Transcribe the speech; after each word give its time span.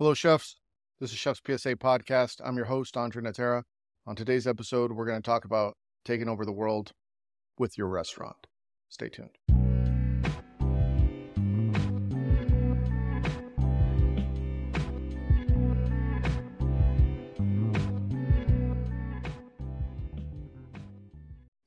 Hello, 0.00 0.14
chefs. 0.14 0.56
This 0.98 1.12
is 1.12 1.18
Chef's 1.18 1.42
PSA 1.46 1.76
Podcast. 1.76 2.40
I'm 2.42 2.56
your 2.56 2.64
host, 2.64 2.96
Andre 2.96 3.22
Natera. 3.22 3.64
On 4.06 4.16
today's 4.16 4.46
episode, 4.46 4.92
we're 4.92 5.04
going 5.04 5.20
to 5.20 5.22
talk 5.22 5.44
about 5.44 5.76
taking 6.06 6.26
over 6.26 6.46
the 6.46 6.54
world 6.54 6.92
with 7.58 7.76
your 7.76 7.86
restaurant. 7.86 8.46
Stay 8.88 9.10
tuned. 9.10 9.36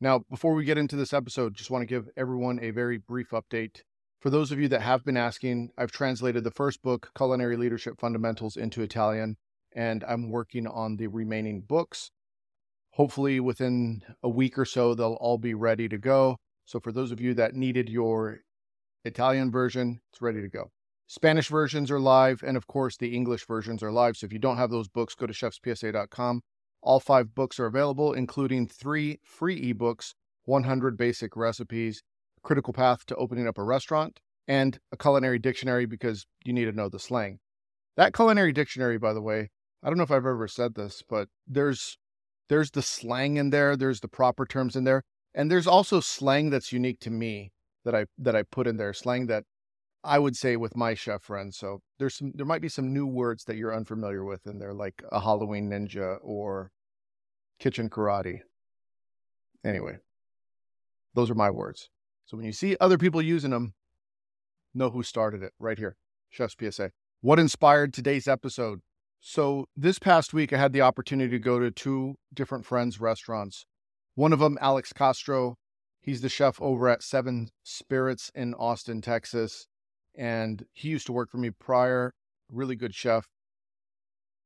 Now, 0.02 0.24
before 0.32 0.56
we 0.56 0.66
get 0.66 0.80
into 0.80 0.96
this 0.96 1.14
episode, 1.14 1.54
just 1.54 1.70
want 1.70 1.84
to 1.84 1.86
give 1.86 2.10
everyone 2.18 2.58
a 2.64 2.72
very 2.72 2.98
brief 2.98 3.30
update. 3.30 3.82
For 4.24 4.30
those 4.30 4.54
of 4.54 4.60
you 4.60 4.70
that 4.70 4.82
have 4.82 5.04
been 5.04 5.18
asking, 5.18 5.72
I've 5.78 5.92
translated 5.92 6.46
the 6.46 6.50
first 6.52 6.82
book, 6.82 7.12
Culinary 7.14 7.58
Leadership 7.58 8.00
Fundamentals, 8.00 8.56
into 8.56 8.82
Italian, 8.82 9.36
and 9.76 10.02
I'm 10.08 10.30
working 10.30 10.66
on 10.66 10.96
the 10.96 11.08
remaining 11.08 11.60
books. 11.60 12.10
Hopefully, 12.92 13.42
within 13.42 14.02
a 14.24 14.30
week 14.30 14.58
or 14.58 14.64
so, 14.64 14.96
they'll 14.96 15.18
all 15.20 15.38
be 15.38 15.54
ready 15.54 15.90
to 15.90 15.98
go. 15.98 16.38
So, 16.64 16.80
for 16.80 16.94
those 16.94 17.12
of 17.12 17.20
you 17.20 17.34
that 17.34 17.54
needed 17.54 17.90
your 17.90 18.40
Italian 19.04 19.52
version, 19.52 20.00
it's 20.14 20.22
ready 20.22 20.40
to 20.42 20.48
go. 20.48 20.72
Spanish 21.06 21.50
versions 21.50 21.92
are 21.92 22.00
live, 22.00 22.44
and 22.44 22.56
of 22.56 22.66
course, 22.66 22.96
the 22.96 23.14
English 23.14 23.46
versions 23.46 23.84
are 23.84 23.92
live. 23.92 24.16
So, 24.16 24.26
if 24.26 24.32
you 24.32 24.40
don't 24.40 24.56
have 24.56 24.72
those 24.72 24.88
books, 24.88 25.16
go 25.16 25.28
to 25.28 25.34
chefspsa.com 25.34 26.44
all 26.82 27.02
five 27.02 27.36
books 27.36 27.60
are 27.60 27.66
available, 27.66 28.14
including 28.14 28.68
three 28.70 29.20
free 29.26 29.74
ebooks 29.74 30.14
100 30.46 30.98
basic 30.98 31.36
recipes, 31.36 32.04
critical 32.44 32.74
path 32.74 33.06
to 33.08 33.16
opening 33.16 33.48
up 33.48 33.58
a 33.58 33.64
restaurant, 33.64 34.20
and 34.48 34.80
a 34.92 34.98
culinary 34.98 35.40
dictionary 35.40 35.86
because 35.86 36.26
you 36.44 36.54
need 36.54 36.66
to 36.66 36.72
know 36.72 36.90
the 36.90 37.00
slang. 37.00 37.40
That 37.96 38.14
culinary 38.14 38.52
dictionary, 38.52 38.98
by 38.98 39.14
the 39.14 39.22
way, 39.22 39.50
I 39.82 39.88
don't 39.88 39.98
know 39.98 40.04
if 40.04 40.12
I've 40.12 40.26
ever 40.26 40.48
said 40.48 40.76
this, 40.76 41.04
but 41.08 41.28
there's 41.48 41.98
there's 42.50 42.72
the 42.72 42.82
slang 42.82 43.38
in 43.38 43.50
there, 43.50 43.76
there's 43.76 44.02
the 44.02 44.08
proper 44.08 44.46
terms 44.46 44.76
in 44.76 44.84
there, 44.84 45.04
and 45.34 45.50
there's 45.50 45.68
also 45.68 46.00
slang 46.00 46.50
that's 46.50 46.72
unique 46.72 47.00
to 47.02 47.10
me 47.10 47.52
that 47.86 47.96
I 47.96 48.06
that 48.18 48.36
I 48.36 48.44
put 48.44 48.68
in 48.68 48.78
there, 48.78 48.94
slang 48.94 49.28
that 49.28 49.44
I 50.04 50.20
would 50.20 50.36
say 50.36 50.58
with 50.58 50.76
my 50.76 50.94
chef 50.94 51.24
friends. 51.24 51.58
So 51.58 51.80
there's 52.00 52.16
some 52.16 52.32
there 52.36 52.46
might 52.46 52.62
be 52.62 52.70
some 52.70 52.94
new 52.94 53.06
words 53.06 53.46
that 53.46 53.56
you're 53.58 53.76
unfamiliar 53.76 54.24
with 54.24 54.46
in 54.48 54.60
there, 54.60 54.74
like 54.74 55.02
a 55.12 55.22
Halloween 55.22 55.70
ninja 55.70 56.18
or 56.22 56.72
kitchen 57.60 57.90
karate. 57.90 58.40
Anyway, 59.66 59.98
those 61.14 61.30
are 61.30 61.36
my 61.36 61.50
words. 61.50 61.90
So 62.26 62.38
when 62.38 62.46
you 62.46 62.52
see 62.52 62.78
other 62.80 62.98
people 62.98 63.22
using 63.22 63.52
them, 63.52 63.74
know 64.74 64.90
who 64.90 65.04
started 65.04 65.44
it 65.44 65.54
right 65.60 65.78
here. 65.78 65.96
Chef's 66.30 66.56
PSA. 66.60 66.92
What 67.22 67.40
inspired 67.40 67.94
today's 67.94 68.28
episode? 68.28 68.80
So 69.20 69.68
this 69.76 70.00
past 70.00 70.34
week, 70.34 70.52
I 70.52 70.58
had 70.58 70.74
the 70.74 70.82
opportunity 70.82 71.32
to 71.32 71.40
go 71.40 71.60
to 71.60 71.72
two 71.72 72.16
different 72.34 72.66
friends' 72.66 73.00
restaurants. 73.00 73.66
One 74.16 74.34
of 74.34 74.40
them, 74.40 74.58
Alex 74.60 74.94
Castro. 74.94 75.56
He's 76.02 76.22
the 76.22 76.30
chef 76.30 76.62
over 76.62 76.90
at 76.90 77.02
Seven 77.02 77.50
Spirits 77.64 78.30
in 78.36 78.54
Austin, 78.56 79.02
Texas 79.02 79.68
and 80.16 80.66
he 80.74 80.90
used 80.90 81.06
to 81.08 81.14
work 81.14 81.30
for 81.30 81.38
me 81.38 81.50
prior. 81.50 82.14
Really 82.52 82.76
good 82.76 82.94
chef, 82.94 83.28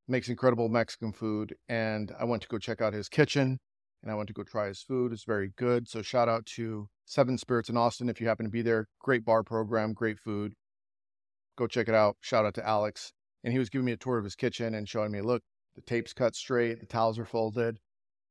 makes 0.07 0.29
incredible 0.29 0.69
Mexican 0.69 1.11
food. 1.11 1.55
And 1.67 2.11
I 2.19 2.23
went 2.23 2.41
to 2.43 2.47
go 2.47 2.57
check 2.57 2.81
out 2.81 2.93
his 2.93 3.09
kitchen 3.09 3.59
and 4.01 4.11
I 4.11 4.15
went 4.15 4.27
to 4.27 4.33
go 4.33 4.43
try 4.43 4.67
his 4.67 4.81
food. 4.81 5.11
It's 5.11 5.23
very 5.23 5.51
good. 5.57 5.87
So 5.87 6.01
shout 6.01 6.29
out 6.29 6.45
to 6.47 6.87
Seven 7.05 7.37
Spirits 7.37 7.69
in 7.69 7.77
Austin 7.77 8.09
if 8.09 8.21
you 8.21 8.27
happen 8.27 8.45
to 8.45 8.51
be 8.51 8.61
there. 8.61 8.87
Great 8.99 9.25
bar 9.25 9.43
program, 9.43 9.93
great 9.93 10.19
food. 10.19 10.53
Go 11.57 11.67
check 11.67 11.87
it 11.87 11.95
out. 11.95 12.17
Shout 12.21 12.45
out 12.45 12.53
to 12.55 12.67
Alex. 12.67 13.13
And 13.43 13.53
he 13.53 13.59
was 13.59 13.69
giving 13.69 13.85
me 13.85 13.93
a 13.93 13.97
tour 13.97 14.17
of 14.17 14.23
his 14.23 14.35
kitchen 14.35 14.73
and 14.73 14.87
showing 14.87 15.11
me, 15.11 15.21
look, 15.21 15.41
the 15.75 15.81
tape's 15.81 16.13
cut 16.13 16.35
straight, 16.35 16.79
the 16.79 16.85
towels 16.85 17.19
are 17.19 17.25
folded. 17.25 17.79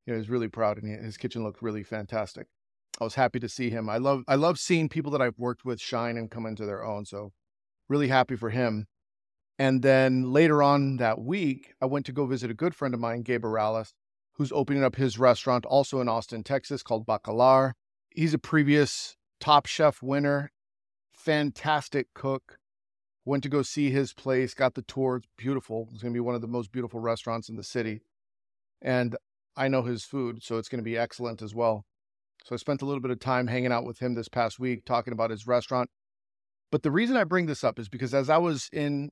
You 0.05 0.13
know, 0.13 0.17
he 0.17 0.21
was 0.21 0.31
really 0.31 0.49
proud 0.49 0.79
and 0.83 1.05
his 1.05 1.17
kitchen 1.17 1.43
looked 1.43 1.63
really 1.63 1.83
fantastic. 1.83 2.47
I 3.01 3.05
was 3.05 3.15
happy 3.15 3.41
to 3.41 3.49
see 3.49 3.71
him. 3.71 3.89
I 3.89 3.99
love 3.99 4.23
I 4.27 4.37
love 4.37 4.59
seeing 4.59 4.89
people 4.89 5.13
that 5.13 5.21
I've 5.21 5.39
worked 5.39 5.65
with 5.65 5.81
shine 5.81 6.17
and 6.17 6.31
come 6.31 6.47
into 6.47 6.65
their 6.65 6.85
own. 6.85 7.05
So 7.05 7.33
really 7.89 8.09
happy 8.09 8.37
for 8.37 8.51
him. 8.51 8.87
And 9.59 9.83
then 9.83 10.33
later 10.33 10.63
on 10.63 10.97
that 10.99 11.21
week, 11.21 11.75
I 11.81 11.87
went 11.87 12.07
to 12.07 12.13
go 12.13 12.27
visit 12.27 12.51
a 12.51 12.55
good 12.55 12.75
friend 12.75 12.95
of 12.95 13.01
mine, 13.01 13.23
Gabe 13.23 13.45
who's 14.37 14.53
opening 14.53 14.85
up 14.85 14.97
his 14.97 15.19
restaurant 15.19 15.65
also 15.65 16.01
in 16.01 16.09
Austin, 16.09 16.45
Texas 16.45 16.83
called 16.83 17.07
Bacalar. 17.07 17.73
He's 18.11 18.35
a 18.35 18.39
previous 18.39 19.17
Top 19.41 19.67
Chef 19.67 20.03
winner, 20.03 20.53
fantastic 21.13 22.09
cook. 22.15 22.59
Went 23.25 23.43
to 23.43 23.49
go 23.49 23.63
see 23.63 23.91
his 23.91 24.13
place, 24.13 24.55
got 24.55 24.75
the 24.75 24.83
tour. 24.83 25.17
It's 25.17 25.27
beautiful. 25.37 25.89
It's 25.93 26.03
going 26.03 26.13
to 26.13 26.17
be 26.17 26.21
one 26.21 26.35
of 26.35 26.43
the 26.43 26.47
most 26.47 26.71
beautiful 26.71 27.01
restaurants 27.01 27.49
in 27.49 27.57
the 27.57 27.65
city. 27.65 28.03
And 28.81 29.17
I 29.57 29.69
know 29.69 29.83
his 29.83 30.05
food, 30.05 30.43
so 30.43 30.59
it's 30.59 30.69
going 30.69 30.81
to 30.81 30.85
be 30.85 30.99
excellent 30.99 31.43
as 31.43 31.55
well. 31.55 31.85
So 32.45 32.55
I 32.55 32.59
spent 32.59 32.83
a 32.83 32.87
little 32.87 33.01
bit 33.01 33.11
of 33.11 33.19
time 33.19 33.49
hanging 33.49 33.73
out 33.73 33.85
with 33.85 33.99
him 33.99 34.15
this 34.15 34.29
past 34.29 34.61
week, 34.61 34.85
talking 34.85 35.13
about 35.13 35.31
his 35.31 35.47
restaurant. 35.47 35.91
But 36.71 36.83
the 36.83 36.91
reason 36.91 37.17
I 37.17 37.25
bring 37.25 37.47
this 37.47 37.65
up 37.65 37.79
is 37.79 37.89
because 37.89 38.15
as 38.15 38.31
I 38.31 38.39
was 38.39 38.69
in 38.73 39.11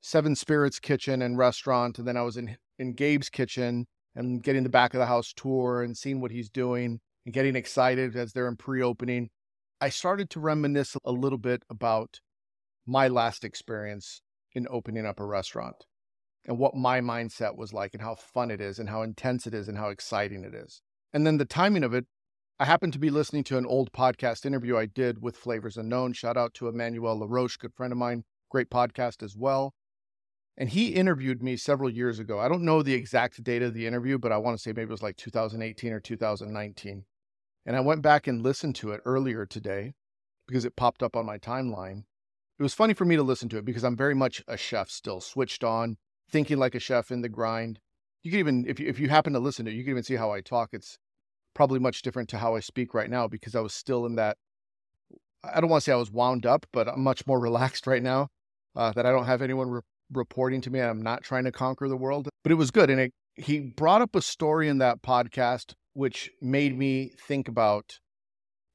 Seven 0.00 0.34
Spirits 0.34 0.80
kitchen 0.80 1.20
and 1.20 1.36
restaurant, 1.36 1.98
and 1.98 2.08
then 2.08 2.16
I 2.16 2.22
was 2.22 2.36
in 2.36 2.56
in 2.78 2.94
Gabe's 2.94 3.28
kitchen 3.28 3.86
and 4.14 4.42
getting 4.42 4.62
the 4.62 4.68
back 4.68 4.94
of 4.94 4.98
the 4.98 5.06
house 5.06 5.32
tour 5.34 5.82
and 5.82 5.96
seeing 5.96 6.20
what 6.20 6.30
he's 6.30 6.50
doing 6.50 7.00
and 7.24 7.34
getting 7.34 7.56
excited 7.56 8.16
as 8.16 8.32
they're 8.32 8.48
in 8.48 8.56
pre-opening, 8.56 9.30
I 9.80 9.88
started 9.88 10.30
to 10.30 10.40
reminisce 10.40 10.96
a 11.04 11.12
little 11.12 11.38
bit 11.38 11.62
about 11.70 12.20
my 12.86 13.08
last 13.08 13.44
experience 13.44 14.22
in 14.52 14.66
opening 14.70 15.06
up 15.06 15.20
a 15.20 15.26
restaurant 15.26 15.86
and 16.46 16.58
what 16.58 16.74
my 16.74 17.00
mindset 17.00 17.56
was 17.56 17.72
like 17.72 17.94
and 17.94 18.02
how 18.02 18.14
fun 18.14 18.50
it 18.50 18.60
is 18.60 18.78
and 18.78 18.88
how 18.88 19.02
intense 19.02 19.46
it 19.46 19.54
is 19.54 19.68
and 19.68 19.78
how 19.78 19.88
exciting 19.90 20.44
it 20.44 20.54
is. 20.54 20.82
And 21.12 21.26
then 21.26 21.38
the 21.38 21.44
timing 21.44 21.84
of 21.84 21.94
it 21.94 22.06
I 22.60 22.66
happened 22.66 22.92
to 22.92 22.98
be 22.98 23.08
listening 23.08 23.42
to 23.44 23.56
an 23.56 23.64
old 23.64 23.90
podcast 23.90 24.44
interview 24.44 24.76
I 24.76 24.84
did 24.84 25.22
with 25.22 25.34
Flavors 25.34 25.78
Unknown. 25.78 26.12
Shout 26.12 26.36
out 26.36 26.52
to 26.52 26.68
Emmanuel 26.68 27.18
LaRoche, 27.18 27.56
good 27.56 27.72
friend 27.72 27.90
of 27.90 27.98
mine, 27.98 28.24
great 28.50 28.68
podcast 28.68 29.22
as 29.22 29.34
well. 29.34 29.72
And 30.56 30.68
he 30.70 30.88
interviewed 30.88 31.42
me 31.42 31.56
several 31.56 31.88
years 31.88 32.18
ago. 32.18 32.38
I 32.38 32.48
don't 32.48 32.64
know 32.64 32.82
the 32.82 32.94
exact 32.94 33.42
date 33.42 33.62
of 33.62 33.72
the 33.72 33.86
interview, 33.86 34.18
but 34.18 34.32
I 34.32 34.36
want 34.36 34.56
to 34.56 34.62
say 34.62 34.70
maybe 34.70 34.88
it 34.88 34.90
was 34.90 35.02
like 35.02 35.16
2018 35.16 35.92
or 35.92 36.00
2019. 36.00 37.04
And 37.66 37.76
I 37.76 37.80
went 37.80 38.02
back 38.02 38.26
and 38.26 38.42
listened 38.42 38.74
to 38.76 38.92
it 38.92 39.00
earlier 39.04 39.46
today 39.46 39.94
because 40.46 40.64
it 40.64 40.76
popped 40.76 41.02
up 41.02 41.16
on 41.16 41.26
my 41.26 41.38
timeline. 41.38 42.04
It 42.58 42.62
was 42.62 42.74
funny 42.74 42.92
for 42.92 43.04
me 43.04 43.16
to 43.16 43.22
listen 43.22 43.48
to 43.50 43.58
it 43.58 43.64
because 43.64 43.84
I'm 43.84 43.96
very 43.96 44.14
much 44.14 44.42
a 44.46 44.56
chef 44.56 44.90
still, 44.90 45.20
switched 45.20 45.64
on, 45.64 45.96
thinking 46.30 46.58
like 46.58 46.74
a 46.74 46.80
chef 46.80 47.10
in 47.10 47.22
the 47.22 47.28
grind. 47.28 47.78
You 48.22 48.30
can 48.30 48.40
even, 48.40 48.64
if 48.68 48.78
you, 48.78 48.86
if 48.88 48.98
you 48.98 49.08
happen 49.08 49.32
to 49.32 49.38
listen 49.38 49.64
to 49.64 49.70
it, 49.70 49.74
you 49.74 49.82
can 49.82 49.92
even 49.92 50.02
see 50.02 50.16
how 50.16 50.30
I 50.32 50.40
talk. 50.40 50.70
It's 50.72 50.98
probably 51.54 51.78
much 51.78 52.02
different 52.02 52.28
to 52.30 52.38
how 52.38 52.54
I 52.54 52.60
speak 52.60 52.92
right 52.92 53.08
now 53.08 53.28
because 53.28 53.54
I 53.54 53.60
was 53.60 53.72
still 53.72 54.04
in 54.04 54.16
that. 54.16 54.36
I 55.42 55.60
don't 55.60 55.70
want 55.70 55.82
to 55.82 55.84
say 55.84 55.92
I 55.92 55.96
was 55.96 56.10
wound 56.10 56.44
up, 56.44 56.66
but 56.72 56.88
I'm 56.88 57.02
much 57.02 57.26
more 57.26 57.40
relaxed 57.48 57.86
right 57.86 58.02
now. 58.02 58.28
Uh, 58.76 58.92
that 58.92 59.04
I 59.04 59.10
don't 59.10 59.26
have 59.26 59.42
anyone 59.42 59.68
re- 59.68 59.80
reporting 60.12 60.60
to 60.62 60.70
me. 60.70 60.80
I'm 60.80 61.02
not 61.02 61.22
trying 61.22 61.44
to 61.44 61.52
conquer 61.52 61.88
the 61.88 61.96
world, 61.96 62.28
but 62.42 62.52
it 62.52 62.56
was 62.56 62.70
good. 62.70 62.90
And 62.90 63.00
it, 63.00 63.12
he 63.34 63.60
brought 63.60 64.02
up 64.02 64.14
a 64.14 64.22
story 64.22 64.68
in 64.68 64.78
that 64.78 65.02
podcast 65.02 65.74
which 65.92 66.30
made 66.40 66.76
me 66.78 67.12
think 67.26 67.48
about 67.48 67.98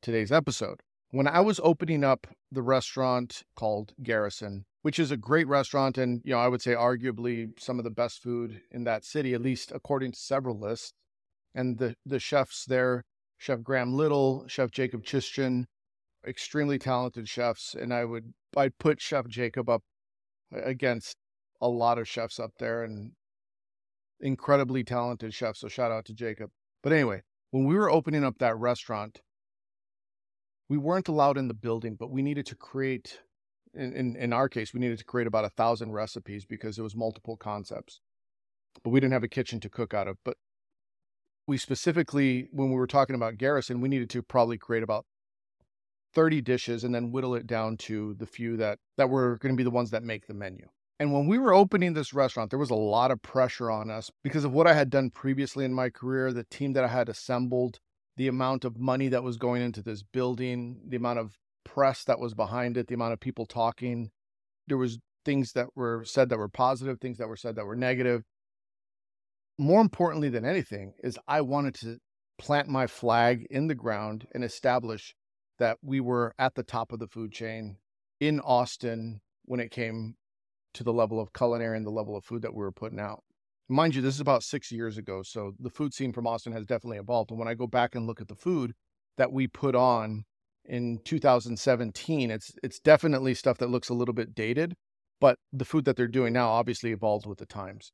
today's 0.01 0.31
episode. 0.31 0.81
When 1.11 1.27
I 1.27 1.39
was 1.39 1.59
opening 1.63 2.03
up 2.03 2.27
the 2.51 2.61
restaurant 2.61 3.43
called 3.55 3.93
Garrison, 4.03 4.65
which 4.81 4.99
is 4.99 5.11
a 5.11 5.17
great 5.17 5.47
restaurant 5.47 5.97
and 5.97 6.21
you 6.23 6.31
know 6.31 6.39
I 6.39 6.47
would 6.47 6.61
say 6.61 6.73
arguably 6.73 7.59
some 7.59 7.79
of 7.79 7.85
the 7.85 7.91
best 7.91 8.21
food 8.21 8.61
in 8.71 8.83
that 8.83 9.03
city, 9.05 9.33
at 9.33 9.41
least 9.41 9.71
according 9.73 10.11
to 10.11 10.19
several 10.19 10.59
lists 10.59 10.93
and 11.55 11.77
the 11.77 11.95
the 12.05 12.19
chefs 12.19 12.65
there, 12.65 13.03
Chef 13.37 13.63
Graham 13.63 13.93
Little, 13.93 14.45
Chef 14.47 14.71
Jacob 14.71 15.03
Chistchen, 15.03 15.65
extremely 16.27 16.77
talented 16.77 17.27
chefs, 17.27 17.73
and 17.73 17.93
I 17.93 18.05
would 18.05 18.33
I'd 18.55 18.77
put 18.77 19.01
Chef 19.01 19.27
Jacob 19.27 19.69
up 19.69 19.83
against 20.51 21.17
a 21.61 21.67
lot 21.67 21.97
of 21.97 22.07
chefs 22.07 22.39
up 22.39 22.51
there 22.59 22.83
and 22.83 23.11
incredibly 24.19 24.83
talented 24.83 25.33
chefs. 25.33 25.59
So 25.59 25.67
shout 25.67 25.91
out 25.91 26.05
to 26.05 26.13
Jacob. 26.13 26.51
But 26.83 26.93
anyway, 26.93 27.23
when 27.51 27.65
we 27.65 27.75
were 27.75 27.89
opening 27.89 28.23
up 28.23 28.37
that 28.39 28.57
restaurant, 28.57 29.21
we 30.69 30.77
weren't 30.77 31.07
allowed 31.07 31.37
in 31.37 31.47
the 31.47 31.53
building, 31.53 31.95
but 31.99 32.11
we 32.11 32.21
needed 32.21 32.45
to 32.47 32.55
create 32.55 33.19
in, 33.75 33.93
in, 33.93 34.15
in 34.15 34.33
our 34.33 34.47
case, 34.47 34.73
we 34.73 34.79
needed 34.79 34.97
to 34.99 35.03
create 35.03 35.27
about 35.27 35.45
a 35.45 35.49
thousand 35.49 35.91
recipes 35.91 36.45
because 36.45 36.75
there 36.75 36.83
was 36.83 36.95
multiple 36.95 37.37
concepts. 37.37 37.99
But 38.83 38.89
we 38.89 38.99
didn't 38.99 39.13
have 39.13 39.23
a 39.23 39.29
kitchen 39.29 39.59
to 39.61 39.69
cook 39.69 39.93
out 39.93 40.07
of. 40.07 40.17
But 40.23 40.37
we 41.47 41.57
specifically, 41.57 42.47
when 42.51 42.69
we 42.69 42.75
were 42.75 42.87
talking 42.87 43.15
about 43.15 43.37
Garrison, 43.37 43.81
we 43.81 43.89
needed 43.89 44.09
to 44.11 44.21
probably 44.21 44.57
create 44.57 44.83
about 44.83 45.05
30 46.13 46.41
dishes 46.41 46.83
and 46.83 46.95
then 46.95 47.11
whittle 47.11 47.35
it 47.35 47.45
down 47.45 47.77
to 47.77 48.15
the 48.15 48.25
few 48.25 48.55
that 48.57 48.79
that 48.97 49.09
were 49.09 49.37
going 49.37 49.53
to 49.53 49.57
be 49.57 49.63
the 49.63 49.71
ones 49.71 49.91
that 49.91 50.03
make 50.03 50.27
the 50.27 50.33
menu. 50.33 50.67
And 50.99 51.11
when 51.11 51.27
we 51.27 51.37
were 51.37 51.53
opening 51.53 51.93
this 51.93 52.13
restaurant, 52.13 52.49
there 52.49 52.59
was 52.59 52.69
a 52.69 52.75
lot 52.75 53.11
of 53.11 53.21
pressure 53.21 53.69
on 53.69 53.91
us 53.91 54.09
because 54.23 54.45
of 54.45 54.53
what 54.53 54.67
I 54.67 54.73
had 54.73 54.89
done 54.89 55.09
previously 55.09 55.65
in 55.65 55.73
my 55.73 55.89
career, 55.89 56.31
the 56.31 56.45
team 56.45 56.73
that 56.73 56.85
I 56.85 56.87
had 56.87 57.09
assembled, 57.09 57.79
the 58.15 58.29
amount 58.29 58.63
of 58.63 58.79
money 58.79 59.09
that 59.09 59.23
was 59.23 59.37
going 59.37 59.61
into 59.61 59.81
this 59.81 60.03
building, 60.03 60.79
the 60.87 60.95
amount 60.95 61.19
of 61.19 61.37
press 61.65 62.05
that 62.05 62.19
was 62.19 62.33
behind 62.33 62.77
it, 62.77 62.87
the 62.87 62.93
amount 62.93 63.11
of 63.11 63.19
people 63.19 63.45
talking. 63.45 64.11
There 64.67 64.77
was 64.77 64.99
things 65.25 65.51
that 65.51 65.67
were 65.75 66.05
said 66.05 66.29
that 66.29 66.37
were 66.37 66.47
positive, 66.47 66.99
things 66.99 67.17
that 67.17 67.27
were 67.27 67.35
said 67.35 67.55
that 67.55 67.65
were 67.65 67.75
negative. 67.75 68.23
More 69.57 69.81
importantly 69.81 70.29
than 70.29 70.45
anything 70.45 70.93
is 71.03 71.19
I 71.27 71.41
wanted 71.41 71.75
to 71.75 71.97
plant 72.37 72.69
my 72.69 72.87
flag 72.87 73.45
in 73.49 73.67
the 73.67 73.75
ground 73.75 74.27
and 74.33 74.43
establish 74.43 75.13
that 75.59 75.77
we 75.81 75.99
were 75.99 76.33
at 76.37 76.55
the 76.55 76.63
top 76.63 76.93
of 76.93 76.99
the 76.99 77.07
food 77.07 77.31
chain 77.33 77.77
in 78.19 78.39
Austin 78.39 79.21
when 79.45 79.59
it 79.59 79.71
came 79.71 80.15
to 80.75 80.83
the 80.83 80.93
level 80.93 81.19
of 81.19 81.33
culinary 81.33 81.77
and 81.77 81.85
the 81.85 81.91
level 81.91 82.15
of 82.15 82.23
food 82.23 82.41
that 82.43 82.53
we 82.53 82.59
were 82.59 82.71
putting 82.71 82.99
out. 82.99 83.23
Mind 83.67 83.95
you, 83.95 84.01
this 84.01 84.15
is 84.15 84.21
about 84.21 84.43
six 84.43 84.71
years 84.71 84.97
ago. 84.97 85.23
So 85.23 85.53
the 85.59 85.69
food 85.69 85.93
scene 85.93 86.13
from 86.13 86.27
Austin 86.27 86.53
has 86.53 86.65
definitely 86.65 86.97
evolved. 86.97 87.31
And 87.31 87.39
when 87.39 87.47
I 87.47 87.55
go 87.55 87.65
back 87.65 87.95
and 87.95 88.05
look 88.05 88.21
at 88.21 88.27
the 88.27 88.35
food 88.35 88.73
that 89.17 89.31
we 89.31 89.47
put 89.47 89.75
on 89.75 90.25
in 90.63 90.99
2017, 91.03 92.29
it's 92.29 92.51
it's 92.61 92.79
definitely 92.79 93.33
stuff 93.33 93.57
that 93.57 93.69
looks 93.69 93.89
a 93.89 93.93
little 93.93 94.13
bit 94.13 94.35
dated, 94.35 94.75
but 95.19 95.37
the 95.51 95.65
food 95.65 95.85
that 95.85 95.95
they're 95.95 96.07
doing 96.07 96.33
now 96.33 96.49
obviously 96.49 96.91
evolved 96.91 97.25
with 97.25 97.39
the 97.39 97.45
times. 97.45 97.91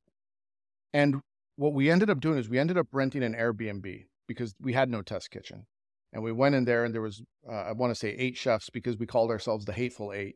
And 0.94 1.22
what 1.56 1.74
we 1.74 1.90
ended 1.90 2.10
up 2.10 2.20
doing 2.20 2.38
is 2.38 2.50
we 2.50 2.60
ended 2.60 2.78
up 2.78 2.88
renting 2.92 3.24
an 3.24 3.34
Airbnb 3.34 4.06
because 4.28 4.54
we 4.60 4.74
had 4.74 4.90
no 4.90 5.02
test 5.02 5.32
kitchen. 5.32 5.66
And 6.14 6.24
we 6.24 6.32
went 6.32 6.56
in 6.56 6.66
there 6.66 6.84
and 6.84 6.94
there 6.94 7.02
was, 7.02 7.22
uh, 7.50 7.54
I 7.54 7.72
want 7.72 7.92
to 7.92 7.96
say 7.96 8.10
eight 8.10 8.36
chefs 8.36 8.70
because 8.70 8.98
we 8.98 9.06
called 9.06 9.32
ourselves 9.32 9.66
the 9.66 9.74
Hateful 9.74 10.12
Eight. 10.12 10.36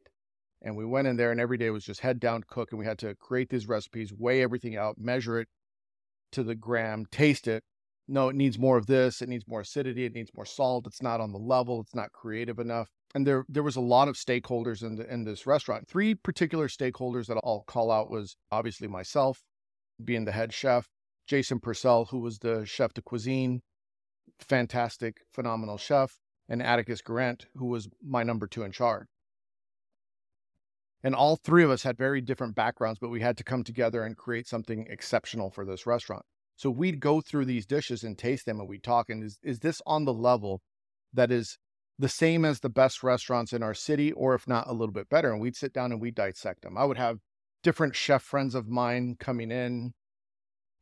And 0.62 0.76
we 0.76 0.86
went 0.86 1.08
in 1.08 1.18
there 1.18 1.32
and 1.32 1.40
every 1.40 1.58
day 1.58 1.70
was 1.70 1.86
just 1.86 2.00
head 2.00 2.20
down 2.20 2.44
cook. 2.48 2.72
And 2.72 2.80
we 2.80 2.86
had 2.86 2.98
to 3.00 3.16
create 3.16 3.50
these 3.50 3.68
recipes, 3.68 4.14
weigh 4.14 4.42
everything 4.42 4.76
out, 4.76 4.98
measure 4.98 5.40
it 5.40 5.48
to 6.32 6.44
the 6.44 6.56
gram, 6.56 7.06
taste 7.12 7.48
it. 7.48 7.64
No, 8.08 8.30
it 8.30 8.36
needs 8.36 8.60
more 8.60 8.78
of 8.78 8.86
this. 8.86 9.22
It 9.22 9.30
needs 9.30 9.48
more 9.48 9.62
acidity. 9.62 10.06
It 10.06 10.14
needs 10.14 10.32
more 10.36 10.46
salt. 10.46 10.86
It's 10.88 11.02
not 11.02 11.22
on 11.22 11.32
the 11.32 11.40
level. 11.40 11.82
It's 11.82 11.96
not 11.96 12.12
creative 12.12 12.60
enough. 12.60 12.90
And 13.16 13.26
there, 13.26 13.46
there 13.48 13.64
was 13.64 13.78
a 13.78 13.82
lot 13.82 14.08
of 14.08 14.16
stakeholders 14.16 14.84
in, 14.84 14.96
the, 14.96 15.12
in 15.12 15.24
this 15.24 15.48
restaurant. 15.48 15.88
Three 15.88 16.14
particular 16.16 16.68
stakeholders 16.68 17.28
that 17.28 17.40
I'll 17.44 17.64
call 17.66 17.90
out 17.92 18.12
was 18.12 18.36
obviously 18.52 18.88
myself, 18.88 19.42
being 20.04 20.26
the 20.26 20.34
head 20.34 20.54
chef, 20.54 20.88
Jason 21.26 21.60
Purcell, 21.60 22.06
who 22.06 22.20
was 22.20 22.40
the 22.40 22.66
chef 22.66 22.94
de 22.94 23.02
cuisine, 23.02 23.62
fantastic, 24.40 25.18
phenomenal 25.32 25.78
chef, 25.78 26.20
and 26.50 26.62
Atticus 26.62 27.02
Grant, 27.02 27.46
who 27.56 27.68
was 27.68 27.88
my 28.04 28.22
number 28.24 28.48
two 28.48 28.64
in 28.64 28.72
charge. 28.72 29.08
And 31.06 31.14
all 31.14 31.36
three 31.36 31.64
of 31.64 31.70
us 31.70 31.84
had 31.84 32.00
very 32.00 32.20
different 32.20 32.56
backgrounds, 32.56 32.98
but 33.00 33.12
we 33.12 33.22
had 33.22 33.38
to 33.38 33.44
come 33.44 33.64
together 33.64 34.02
and 34.04 34.18
create 34.18 34.48
something 34.48 34.88
exceptional 34.90 35.52
for 35.52 35.64
this 35.64 35.86
restaurant. 35.86 36.26
So 36.56 36.72
we'd 36.72 37.00
go 37.00 37.22
through 37.22 37.46
these 37.46 37.68
dishes 37.68 38.04
and 38.04 38.18
taste 38.18 38.48
them 38.48 38.60
and 38.60 38.68
we'd 38.68 38.82
talk. 38.82 39.12
And 39.12 39.24
is, 39.24 39.38
is 39.44 39.60
this 39.60 39.84
on 39.86 40.06
the 40.06 40.14
level 40.14 40.64
that 41.14 41.32
is 41.32 41.60
the 42.00 42.10
same 42.10 42.44
as 42.44 42.60
the 42.60 42.70
best 42.70 43.04
restaurants 43.04 43.54
in 43.54 43.62
our 43.62 43.76
city, 43.76 44.14
or 44.14 44.34
if 44.34 44.48
not 44.48 44.68
a 44.68 44.74
little 44.74 44.92
bit 44.92 45.08
better? 45.08 45.32
And 45.32 45.40
we'd 45.40 45.56
sit 45.56 45.74
down 45.74 45.92
and 45.92 46.02
we'd 46.02 46.16
dissect 46.16 46.64
them. 46.64 46.76
I 46.76 46.86
would 46.86 46.98
have 46.98 47.20
different 47.62 47.96
chef 47.96 48.24
friends 48.24 48.56
of 48.56 48.68
mine 48.68 49.16
coming 49.20 49.52
in, 49.52 49.94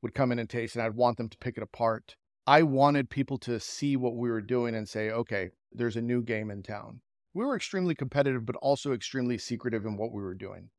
would 0.02 0.16
come 0.16 0.31
in 0.31 0.40
and 0.40 0.50
taste, 0.50 0.78
and 0.78 0.86
I'd 0.86 0.96
want 0.96 1.18
them 1.18 1.28
to 1.28 1.38
pick 1.38 1.58
it 1.58 1.64
apart. 1.64 2.16
I 2.48 2.64
wanted 2.64 3.10
people 3.10 3.40
to 3.40 3.60
see 3.60 3.98
what 3.98 4.16
we 4.16 4.30
were 4.30 4.42
doing 4.42 4.74
and 4.74 4.88
say, 4.88 5.10
okay, 5.10 5.50
there's 5.74 5.98
a 5.98 6.02
new 6.02 6.24
game 6.24 6.50
in 6.50 6.64
town. 6.64 7.02
We 7.33 7.45
were 7.45 7.56
extremely 7.56 7.95
competitive, 7.95 8.45
but 8.45 8.56
also 8.57 8.94
extremely 8.94 9.38
secretive 9.38 9.85
in 9.85 9.97
what 9.97 10.12
we 10.12 10.21
were 10.21 10.35
doing. 10.35 10.69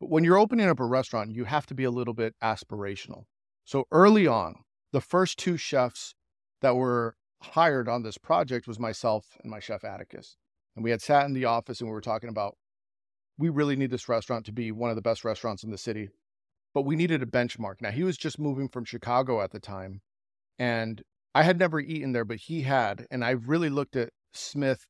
But 0.00 0.10
when 0.10 0.24
you're 0.24 0.38
opening 0.38 0.68
up 0.68 0.80
a 0.80 0.84
restaurant, 0.84 1.30
you 1.30 1.44
have 1.44 1.66
to 1.66 1.74
be 1.74 1.84
a 1.84 1.90
little 1.90 2.14
bit 2.14 2.34
aspirational. 2.42 3.24
So 3.64 3.86
early 3.92 4.26
on, 4.26 4.64
the 4.92 5.00
first 5.00 5.38
two 5.38 5.56
chefs 5.56 6.14
that 6.62 6.74
were 6.74 7.16
hired 7.42 7.88
on 7.88 8.02
this 8.02 8.18
project 8.18 8.66
was 8.66 8.78
myself 8.78 9.36
and 9.42 9.50
my 9.50 9.60
chef 9.60 9.84
Atticus. 9.84 10.36
And 10.74 10.84
we 10.84 10.90
had 10.90 11.02
sat 11.02 11.26
in 11.26 11.34
the 11.34 11.44
office 11.44 11.80
and 11.80 11.88
we 11.88 11.94
were 11.94 12.00
talking 12.00 12.28
about 12.28 12.56
we 13.38 13.48
really 13.48 13.76
need 13.76 13.90
this 13.90 14.08
restaurant 14.08 14.44
to 14.46 14.52
be 14.52 14.70
one 14.70 14.90
of 14.90 14.96
the 14.96 15.02
best 15.02 15.24
restaurants 15.24 15.62
in 15.62 15.70
the 15.70 15.78
city, 15.78 16.10
but 16.74 16.82
we 16.82 16.94
needed 16.94 17.22
a 17.22 17.26
benchmark. 17.26 17.76
Now, 17.80 17.90
he 17.90 18.04
was 18.04 18.18
just 18.18 18.38
moving 18.38 18.68
from 18.68 18.84
Chicago 18.84 19.40
at 19.40 19.50
the 19.50 19.60
time 19.60 20.02
and 20.58 21.02
I 21.34 21.44
had 21.44 21.58
never 21.58 21.80
eaten 21.80 22.12
there, 22.12 22.24
but 22.24 22.36
he 22.36 22.62
had. 22.62 23.06
And 23.10 23.24
I 23.24 23.30
really 23.30 23.70
looked 23.70 23.96
at 23.96 24.10
Smyth 24.34 24.86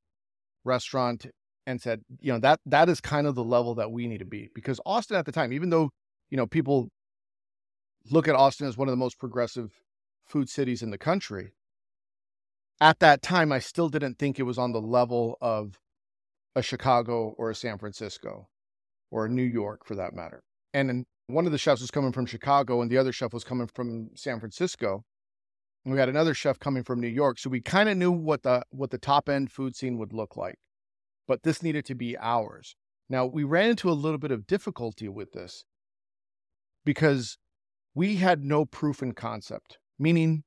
restaurant 0.65 1.27
and 1.67 1.81
said, 1.81 2.01
you 2.21 2.33
know, 2.33 2.39
that 2.39 2.61
that 2.67 2.89
is 2.89 3.01
kind 3.01 3.27
of 3.27 3.35
the 3.35 3.45
level 3.45 3.75
that 3.77 3.93
we 3.93 4.07
need 4.07 4.19
to 4.19 4.25
be. 4.25 4.51
Because 4.55 4.81
Austin 4.85 5.17
at 5.17 5.27
the 5.27 5.33
time, 5.33 5.53
even 5.53 5.71
though, 5.71 5.91
you 6.31 6.37
know, 6.37 6.47
people 6.47 6.89
look 8.11 8.29
at 8.29 8.35
Austin 8.35 8.67
as 8.67 8.77
one 8.77 8.89
of 8.89 8.93
the 8.93 8.97
most 8.97 9.19
progressive 9.19 9.71
food 10.27 10.49
cities 10.49 10.83
in 10.83 10.91
the 10.91 10.99
country, 10.99 11.53
at 12.81 12.99
that 13.01 13.23
time 13.23 13.53
I 13.53 13.59
still 13.59 13.89
didn't 13.89 14.19
think 14.19 14.39
it 14.39 14.45
was 14.45 14.59
on 14.59 14.73
the 14.73 14.81
level 14.81 15.37
of 15.41 15.79
a 16.57 16.62
Chicago 16.62 17.35
or 17.37 17.51
a 17.51 17.55
San 17.55 17.79
Francisco 17.79 18.49
or 19.11 19.27
a 19.27 19.29
New 19.29 19.43
York 19.43 19.85
for 19.85 19.95
that 19.95 20.15
matter. 20.15 20.43
And 20.73 21.05
one 21.27 21.47
of 21.47 21.53
the 21.53 21.59
chefs 21.59 21.81
was 21.81 21.91
coming 21.91 22.12
from 22.12 22.27
Chicago 22.27 22.81
and 22.81 22.91
the 22.91 22.99
other 22.99 23.12
chef 23.12 23.33
was 23.33 23.45
coming 23.45 23.67
from 23.67 24.11
San 24.15 24.41
Francisco 24.41 25.05
we 25.85 25.99
had 25.99 26.09
another 26.09 26.35
chef 26.35 26.59
coming 26.59 26.82
from 26.82 27.00
New 27.00 27.09
York, 27.09 27.38
so 27.38 27.50
we 27.50 27.61
kind 27.61 27.88
of 27.88 27.97
knew 27.97 28.12
what 28.12 28.43
the 28.43 28.62
what 28.71 28.91
the 28.91 28.99
top 28.99 29.29
end 29.29 29.50
food 29.50 29.75
scene 29.75 29.99
would 29.99 30.12
look 30.12 30.37
like. 30.37 30.56
But 31.27 31.43
this 31.43 31.62
needed 31.62 31.85
to 31.87 31.94
be 31.94 32.17
ours. 32.19 32.77
Now, 33.09 33.27
we 33.27 33.44
ran 33.44 33.71
into 33.71 33.91
a 33.91 33.93
little 33.93 34.19
bit 34.19 34.31
of 34.31 34.47
difficulty 34.47 35.09
with 35.09 35.32
this 35.32 35.65
because 36.85 37.38
we 37.94 38.17
had 38.17 38.44
no 38.44 38.65
proof 38.65 39.03
in 39.03 39.12
concept, 39.12 39.79
meaning 39.99 40.44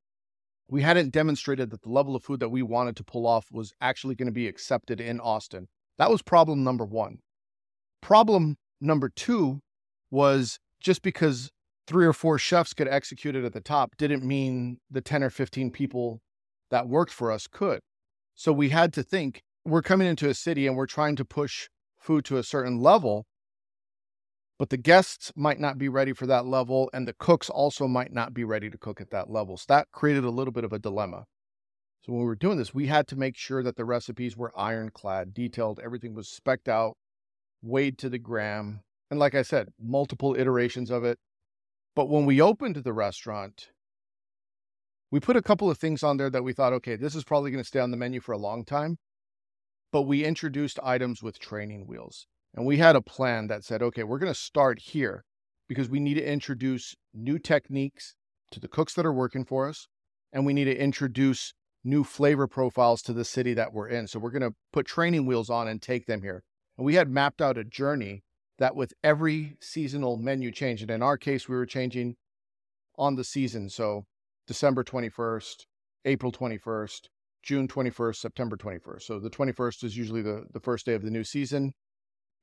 we 0.69 0.81
hadn't 0.81 1.11
demonstrated 1.11 1.71
that 1.71 1.81
the 1.81 1.89
level 1.89 2.15
of 2.15 2.23
food 2.23 2.39
that 2.39 2.49
we 2.49 2.61
wanted 2.61 2.95
to 2.97 3.03
pull 3.03 3.27
off 3.27 3.45
was 3.51 3.73
actually 3.81 4.15
going 4.15 4.27
to 4.27 4.31
be 4.31 4.47
accepted 4.47 5.01
in 5.01 5.19
Austin. 5.19 5.67
That 5.97 6.09
was 6.09 6.21
problem 6.21 6.63
number 6.63 6.85
1. 6.85 7.17
Problem 8.01 8.55
number 8.79 9.09
2 9.09 9.59
was 10.09 10.59
just 10.79 11.01
because 11.01 11.51
three 11.87 12.05
or 12.05 12.13
four 12.13 12.37
chefs 12.37 12.73
could 12.73 12.87
execute 12.87 13.35
it 13.35 13.43
at 13.43 13.53
the 13.53 13.61
top 13.61 13.95
didn't 13.97 14.23
mean 14.23 14.77
the 14.89 15.01
10 15.01 15.23
or 15.23 15.29
15 15.29 15.71
people 15.71 16.21
that 16.71 16.87
worked 16.87 17.11
for 17.11 17.31
us 17.31 17.47
could. 17.47 17.79
So 18.35 18.51
we 18.51 18.69
had 18.69 18.93
to 18.93 19.03
think 19.03 19.43
we're 19.65 19.81
coming 19.81 20.07
into 20.07 20.29
a 20.29 20.33
city 20.33 20.67
and 20.67 20.75
we're 20.75 20.87
trying 20.87 21.15
to 21.17 21.25
push 21.25 21.69
food 21.99 22.25
to 22.25 22.37
a 22.37 22.43
certain 22.43 22.79
level, 22.79 23.25
but 24.59 24.69
the 24.69 24.77
guests 24.77 25.31
might 25.35 25.59
not 25.59 25.77
be 25.77 25.87
ready 25.87 26.13
for 26.13 26.25
that 26.27 26.45
level 26.45 26.89
and 26.93 27.07
the 27.07 27.13
cooks 27.13 27.49
also 27.49 27.87
might 27.87 28.11
not 28.11 28.33
be 28.33 28.43
ready 28.43 28.69
to 28.69 28.77
cook 28.77 28.99
at 28.99 29.11
that 29.11 29.29
level. 29.29 29.57
So 29.57 29.65
that 29.69 29.87
created 29.91 30.23
a 30.23 30.29
little 30.29 30.53
bit 30.53 30.63
of 30.63 30.73
a 30.73 30.79
dilemma. 30.79 31.25
So 32.01 32.11
when 32.11 32.21
we 32.21 32.27
were 32.27 32.35
doing 32.35 32.57
this, 32.57 32.73
we 32.73 32.87
had 32.87 33.07
to 33.07 33.15
make 33.15 33.37
sure 33.37 33.63
that 33.63 33.77
the 33.77 33.85
recipes 33.85 34.35
were 34.35 34.51
ironclad, 34.57 35.33
detailed, 35.33 35.79
everything 35.81 36.13
was 36.13 36.27
specked 36.27 36.67
out, 36.67 36.97
weighed 37.61 37.97
to 37.99 38.09
the 38.09 38.19
gram. 38.19 38.81
And 39.09 39.19
like 39.19 39.35
I 39.35 39.41
said, 39.41 39.69
multiple 39.79 40.35
iterations 40.35 40.91
of 40.91 41.05
it, 41.05 41.17
but 41.95 42.09
when 42.09 42.25
we 42.25 42.41
opened 42.41 42.77
the 42.77 42.93
restaurant, 42.93 43.69
we 45.11 45.19
put 45.19 45.35
a 45.35 45.43
couple 45.43 45.69
of 45.69 45.77
things 45.77 46.01
on 46.01 46.17
there 46.17 46.29
that 46.29 46.43
we 46.43 46.53
thought, 46.53 46.73
okay, 46.73 46.95
this 46.95 47.13
is 47.13 47.23
probably 47.23 47.51
going 47.51 47.63
to 47.63 47.67
stay 47.67 47.79
on 47.79 47.91
the 47.91 47.97
menu 47.97 48.19
for 48.19 48.31
a 48.31 48.37
long 48.37 48.65
time. 48.65 48.97
But 49.91 50.03
we 50.03 50.25
introduced 50.25 50.79
items 50.83 51.21
with 51.21 51.37
training 51.37 51.85
wheels. 51.85 52.25
And 52.55 52.65
we 52.65 52.77
had 52.77 52.95
a 52.95 53.01
plan 53.01 53.47
that 53.47 53.63
said, 53.63 53.83
okay, 53.83 54.03
we're 54.03 54.17
going 54.17 54.33
to 54.33 54.39
start 54.39 54.79
here 54.79 55.23
because 55.67 55.87
we 55.87 55.99
need 55.99 56.15
to 56.15 56.27
introduce 56.27 56.95
new 57.13 57.37
techniques 57.37 58.15
to 58.51 58.59
the 58.59 58.67
cooks 58.67 58.93
that 58.95 59.05
are 59.05 59.13
working 59.13 59.45
for 59.45 59.69
us. 59.69 59.87
And 60.31 60.47
we 60.47 60.53
need 60.53 60.65
to 60.65 60.75
introduce 60.75 61.53
new 61.83 62.03
flavor 62.03 62.47
profiles 62.47 63.03
to 63.03 63.13
the 63.13 63.25
city 63.25 63.53
that 63.53 63.71
we're 63.71 63.89
in. 63.89 64.07
So 64.07 64.17
we're 64.17 64.31
going 64.31 64.41
to 64.41 64.55
put 64.71 64.87
training 64.87 65.27
wheels 65.27 65.49
on 65.49 65.67
and 65.67 65.79
take 65.79 66.07
them 66.07 66.23
here. 66.23 66.43
And 66.75 66.85
we 66.85 66.95
had 66.95 67.09
mapped 67.09 67.41
out 67.41 67.57
a 67.57 67.63
journey 67.63 68.23
that 68.63 68.77
with 68.77 68.93
every 69.03 69.57
seasonal 69.59 70.15
menu 70.15 70.49
change, 70.49 70.81
and 70.81 70.89
in 70.89 71.03
our 71.03 71.17
case, 71.17 71.49
we 71.49 71.55
were 71.57 71.65
changing 71.65 72.15
on 72.97 73.15
the 73.15 73.23
season. 73.25 73.69
So 73.69 74.05
December 74.47 74.85
21st, 74.85 75.65
April 76.05 76.31
21st, 76.31 77.09
June 77.43 77.67
21st, 77.67 78.15
September 78.15 78.55
21st. 78.55 79.01
So 79.01 79.19
the 79.19 79.29
21st 79.29 79.83
is 79.83 79.97
usually 79.97 80.21
the, 80.21 80.45
the 80.53 80.61
first 80.61 80.85
day 80.85 80.93
of 80.93 81.01
the 81.01 81.11
new 81.11 81.25
season. 81.25 81.73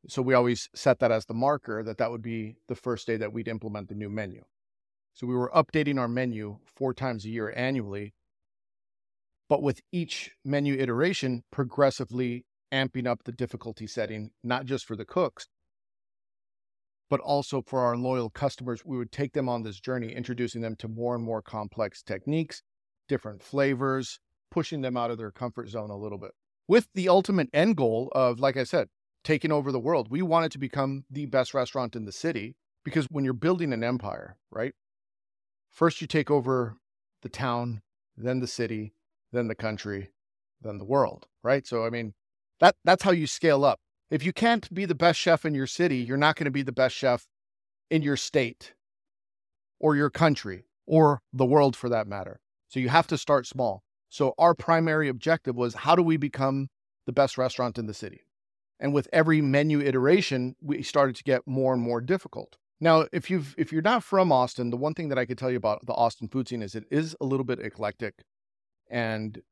So 0.09 0.21
we 0.21 0.35
always 0.35 0.69
set 0.75 0.99
that 0.99 1.11
as 1.11 1.25
the 1.25 1.33
marker 1.33 1.83
that 1.83 1.97
that 1.97 2.11
would 2.11 2.21
be 2.21 2.57
the 2.69 2.75
first 2.75 3.07
day 3.07 3.17
that 3.17 3.33
we'd 3.33 3.49
implement 3.49 3.89
the 3.89 3.95
new 3.95 4.11
menu. 4.11 4.43
So 5.15 5.27
we 5.27 5.35
were 5.35 5.51
updating 5.55 5.99
our 5.99 6.07
menu 6.07 6.59
four 6.67 6.93
times 6.93 7.25
a 7.25 7.31
year 7.31 7.51
annually, 7.57 8.13
but 9.49 9.63
with 9.63 9.81
each 9.91 10.33
menu 10.45 10.75
iteration, 10.75 11.45
progressively 11.51 12.45
amping 12.71 13.07
up 13.07 13.25
the 13.25 13.33
difficulty 13.33 13.87
setting, 13.87 14.33
not 14.45 14.67
just 14.67 14.85
for 14.85 14.97
the 14.97 15.07
cooks, 15.07 15.49
but 17.11 17.21
also 17.21 17.61
for 17.61 17.81
our 17.81 17.97
loyal 17.97 18.31
customers, 18.31 18.85
we 18.85 18.97
would 18.97 19.13
take 19.13 19.35
them 19.35 19.49
on 19.49 19.63
this 19.63 19.81
journey, 19.81 20.13
introducing 20.13 20.63
them 20.63 20.77
to 20.77 20.89
more 20.89 21.15
and 21.15 21.25
more 21.25 21.43
complex 21.43 22.03
techniques, 22.03 22.63
different 23.09 23.43
flavors, 23.43 24.21
pushing 24.51 24.81
them 24.81 24.97
out 24.97 25.11
of 25.11 25.19
their 25.19 25.31
comfort 25.31 25.69
zone 25.69 25.91
a 25.91 25.97
little 25.97 26.19
bit. 26.19 26.31
With 26.67 26.89
the 26.95 27.09
ultimate 27.09 27.51
end 27.53 27.77
goal 27.77 28.11
of, 28.15 28.41
like 28.41 28.57
I 28.57 28.65
said, 28.65 28.89
taking 29.25 29.53
over 29.53 29.71
the 29.73 29.81
world. 29.81 30.09
We 30.11 30.23
wanted 30.23 30.53
to 30.53 30.59
become 30.59 31.05
the 31.11 31.27
best 31.27 31.55
restaurant 31.55 31.97
in 31.97 32.05
the 32.05 32.13
city 32.13 32.57
because 32.85 33.07
when 33.07 33.25
you're 33.25 33.35
building 33.35 33.73
an 33.73 33.85
empire, 33.85 34.37
right? 34.51 34.73
First, 35.69 36.01
you 36.01 36.07
take 36.07 36.31
over 36.31 36.77
the 37.23 37.29
town, 37.29 37.83
then 38.17 38.41
the 38.41 38.47
city, 38.47 38.95
then 39.33 39.49
the 39.49 39.55
country, 39.55 40.11
then 40.63 40.79
the 40.79 40.85
world, 40.85 41.27
right? 41.43 41.67
So, 41.67 41.85
I 41.85 41.91
mean, 41.91 42.15
that 42.61 42.77
that's 42.85 43.03
how 43.03 43.13
you 43.13 43.27
scale 43.27 43.65
up. 43.65 43.81
If 44.11 44.25
you 44.25 44.33
can't 44.33 44.73
be 44.75 44.85
the 44.87 44.95
best 44.95 45.21
chef 45.21 45.45
in 45.45 45.55
your 45.55 45.69
city, 45.69 45.99
you're 45.99 46.17
not 46.17 46.37
going 46.37 46.47
to 46.47 46.51
be 46.51 46.63
the 46.63 46.73
best 46.73 46.97
chef 46.97 47.27
in 47.91 48.03
your 48.03 48.17
state 48.17 48.75
or 49.79 49.95
your 49.95 50.11
country 50.11 50.65
or 50.87 51.23
the 51.33 51.47
world 51.47 51.77
for 51.77 51.89
that 51.89 52.09
matter. 52.09 52.41
So 52.69 52.81
you 52.81 52.89
have 52.89 53.07
to 53.09 53.19
start 53.19 53.47
small. 53.47 53.85
So 54.09 54.35
our 54.39 54.55
primary 54.55 55.09
objective 55.09 55.55
was 55.55 55.75
how 55.75 55.95
do 55.95 56.03
we 56.03 56.17
become 56.17 56.69
the 57.07 57.13
best 57.13 57.39
restaurant 57.39 57.79
in 57.79 57.87
the 57.87 57.95
city? 57.95 58.23
And 58.81 58.93
with 58.93 59.09
every 59.13 59.41
menu 59.41 59.81
iteration, 59.81 60.57
we 60.61 60.83
started 60.83 61.15
to 61.17 61.23
get 61.23 61.47
more 61.47 61.73
and 61.73 61.83
more 61.83 62.01
difficult. 62.01 62.57
Now, 62.81 63.07
if 63.13 63.31
you've 63.31 63.55
if 63.59 63.73
you're 63.73 63.83
not 63.83 64.03
from 64.03 64.33
Austin, 64.33 64.71
the 64.71 64.77
one 64.77 64.95
thing 64.95 65.11
that 65.11 65.19
I 65.19 65.27
could 65.27 65.39
tell 65.39 65.51
you 65.51 65.59
about 65.59 65.85
the 65.87 65.93
Austin 65.93 66.29
food 66.29 66.49
scene 66.49 66.63
is 66.63 66.75
it 66.75 66.85
is 66.91 67.15
a 67.21 67.27
little 67.27 67.45
bit 67.45 67.61
eclectic 67.61 68.25
and 68.89 69.43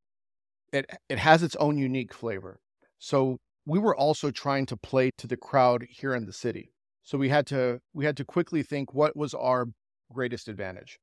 it 0.73 0.89
it 1.07 1.19
has 1.19 1.43
its 1.43 1.55
own 1.57 1.77
unique 1.77 2.13
flavor. 2.13 2.59
So 2.97 3.37
we 3.69 3.79
were 3.79 3.95
also 3.95 4.31
trying 4.31 4.65
to 4.65 4.75
play 4.75 5.11
to 5.17 5.27
the 5.27 5.37
crowd 5.37 5.85
here 5.89 6.15
in 6.15 6.25
the 6.25 6.33
city. 6.33 6.71
So 7.03 7.17
we 7.17 7.29
had 7.29 7.45
to 7.47 7.79
we 7.93 8.05
had 8.05 8.17
to 8.17 8.25
quickly 8.25 8.63
think 8.63 8.93
what 8.93 9.15
was 9.15 9.33
our 9.33 9.67
greatest 10.11 10.47
advantage. 10.47 10.97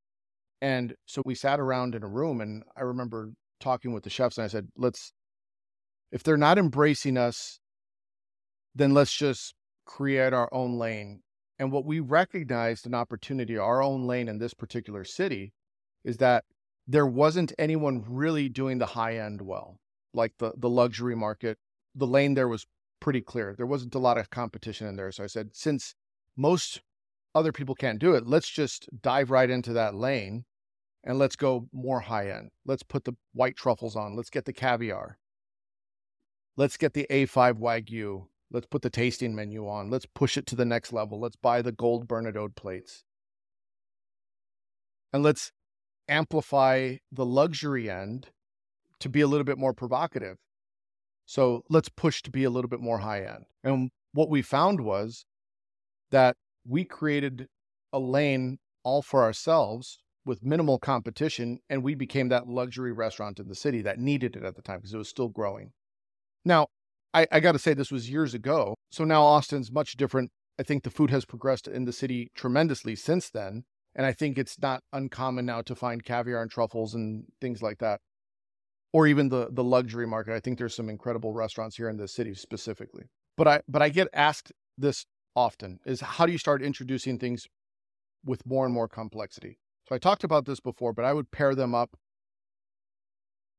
And 0.60 0.94
so 1.06 1.22
we 1.24 1.34
sat 1.34 1.60
around 1.60 1.94
in 1.94 2.02
a 2.02 2.08
room 2.08 2.40
and 2.40 2.64
I 2.76 2.82
remember 2.82 3.30
talking 3.60 3.92
with 3.92 4.02
the 4.02 4.10
chefs 4.10 4.36
and 4.36 4.44
I 4.44 4.48
said, 4.48 4.68
let's 4.76 5.12
if 6.10 6.22
they're 6.22 6.36
not 6.36 6.58
embracing 6.58 7.16
us, 7.16 7.60
then 8.74 8.94
let's 8.94 9.12
just 9.12 9.54
create 9.84 10.32
our 10.32 10.48
own 10.52 10.76
lane 10.76 11.20
and 11.58 11.72
what 11.72 11.84
we 11.84 12.00
recognized 12.00 12.86
an 12.86 12.94
opportunity, 12.94 13.56
our 13.56 13.82
own 13.82 14.06
lane 14.06 14.28
in 14.28 14.38
this 14.38 14.54
particular 14.54 15.04
city, 15.04 15.52
is 16.04 16.18
that 16.18 16.44
there 16.86 17.06
wasn't 17.06 17.52
anyone 17.58 18.04
really 18.06 18.48
doing 18.48 18.78
the 18.78 18.86
high 18.86 19.18
end 19.18 19.40
well, 19.40 19.78
like 20.12 20.32
the 20.38 20.52
the 20.56 20.68
luxury 20.68 21.14
market. 21.14 21.58
The 21.96 22.06
lane 22.06 22.34
there 22.34 22.48
was 22.48 22.66
pretty 23.00 23.20
clear. 23.20 23.54
There 23.56 23.66
wasn't 23.66 23.94
a 23.94 23.98
lot 23.98 24.18
of 24.18 24.30
competition 24.30 24.86
in 24.86 24.96
there. 24.96 25.10
So 25.10 25.24
I 25.24 25.26
said, 25.26 25.50
since 25.54 25.94
most 26.36 26.82
other 27.34 27.52
people 27.52 27.74
can't 27.74 27.98
do 27.98 28.14
it, 28.14 28.26
let's 28.26 28.48
just 28.48 28.88
dive 29.02 29.30
right 29.30 29.50
into 29.50 29.72
that 29.72 29.94
lane 29.94 30.44
and 31.04 31.18
let's 31.18 31.36
go 31.36 31.68
more 31.72 32.00
high 32.00 32.30
end. 32.30 32.50
Let's 32.64 32.82
put 32.82 33.04
the 33.04 33.14
white 33.32 33.56
truffles 33.56 33.96
on. 33.96 34.16
Let's 34.16 34.30
get 34.30 34.44
the 34.44 34.52
caviar. 34.52 35.18
Let's 36.56 36.76
get 36.76 36.94
the 36.94 37.06
A5 37.10 37.54
Wagyu. 37.54 38.26
Let's 38.50 38.66
put 38.66 38.82
the 38.82 38.90
tasting 38.90 39.34
menu 39.34 39.68
on. 39.68 39.90
Let's 39.90 40.06
push 40.06 40.36
it 40.36 40.46
to 40.46 40.56
the 40.56 40.64
next 40.64 40.92
level. 40.92 41.20
Let's 41.20 41.36
buy 41.36 41.62
the 41.62 41.72
gold 41.72 42.08
Bernardaud 42.08 42.54
plates. 42.56 43.04
And 45.12 45.22
let's 45.22 45.52
amplify 46.08 46.96
the 47.10 47.26
luxury 47.26 47.90
end 47.90 48.28
to 49.00 49.08
be 49.08 49.20
a 49.20 49.26
little 49.26 49.44
bit 49.44 49.58
more 49.58 49.74
provocative. 49.74 50.38
So 51.26 51.62
let's 51.68 51.88
push 51.88 52.22
to 52.22 52.30
be 52.30 52.44
a 52.44 52.50
little 52.50 52.68
bit 52.68 52.80
more 52.80 52.98
high 52.98 53.24
end. 53.24 53.44
And 53.62 53.90
what 54.12 54.30
we 54.30 54.42
found 54.42 54.80
was 54.80 55.26
that 56.10 56.36
we 56.64 56.84
created 56.84 57.48
a 57.92 57.98
lane 57.98 58.58
all 58.84 59.02
for 59.02 59.22
ourselves 59.22 59.98
with 60.24 60.44
minimal 60.44 60.78
competition, 60.78 61.60
and 61.68 61.82
we 61.82 61.94
became 61.94 62.28
that 62.28 62.48
luxury 62.48 62.92
restaurant 62.92 63.38
in 63.38 63.48
the 63.48 63.54
city 63.54 63.82
that 63.82 63.98
needed 63.98 64.34
it 64.36 64.42
at 64.42 64.56
the 64.56 64.62
time 64.62 64.78
because 64.78 64.94
it 64.94 64.98
was 64.98 65.08
still 65.08 65.28
growing. 65.28 65.72
Now, 66.44 66.68
I, 67.14 67.26
I 67.30 67.40
got 67.40 67.52
to 67.52 67.58
say, 67.58 67.74
this 67.74 67.92
was 67.92 68.10
years 68.10 68.34
ago. 68.34 68.74
So 68.90 69.04
now 69.04 69.22
Austin's 69.22 69.70
much 69.70 69.96
different. 69.96 70.30
I 70.58 70.62
think 70.62 70.82
the 70.82 70.90
food 70.90 71.10
has 71.10 71.24
progressed 71.24 71.68
in 71.68 71.84
the 71.84 71.92
city 71.92 72.30
tremendously 72.34 72.96
since 72.96 73.30
then. 73.30 73.64
And 73.94 74.04
I 74.04 74.12
think 74.12 74.36
it's 74.36 74.60
not 74.60 74.82
uncommon 74.92 75.46
now 75.46 75.62
to 75.62 75.74
find 75.74 76.04
caviar 76.04 76.42
and 76.42 76.50
truffles 76.50 76.94
and 76.94 77.24
things 77.40 77.62
like 77.62 77.78
that. 77.78 78.00
Or 78.96 79.06
even 79.06 79.28
the 79.28 79.48
the 79.58 79.66
luxury 79.76 80.06
market. 80.06 80.32
I 80.38 80.40
think 80.40 80.56
there's 80.56 80.74
some 80.74 80.88
incredible 80.88 81.32
restaurants 81.42 81.76
here 81.76 81.90
in 81.92 81.98
the 81.98 82.08
city 82.08 82.34
specifically. 82.34 83.04
But 83.36 83.46
I 83.46 83.56
but 83.68 83.82
I 83.82 83.88
get 83.90 84.08
asked 84.28 84.52
this 84.84 85.04
often 85.34 85.80
is 85.84 86.00
how 86.00 86.24
do 86.26 86.32
you 86.32 86.38
start 86.38 86.62
introducing 86.62 87.18
things 87.18 87.46
with 88.24 88.46
more 88.46 88.64
and 88.64 88.74
more 88.78 88.88
complexity? 88.88 89.58
So 89.86 89.94
I 89.94 89.98
talked 89.98 90.24
about 90.24 90.46
this 90.46 90.60
before, 90.60 90.92
but 90.94 91.04
I 91.04 91.12
would 91.12 91.30
pair 91.30 91.54
them 91.54 91.74
up 91.74 91.90